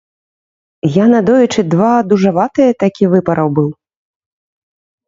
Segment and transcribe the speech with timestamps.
[0.95, 3.69] Я надоечы два дужаватыя такі выпараў быў.